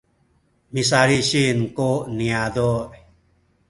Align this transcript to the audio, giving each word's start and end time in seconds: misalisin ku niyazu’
misalisin 0.73 1.57
ku 1.75 1.89
niyazu’ 2.17 2.69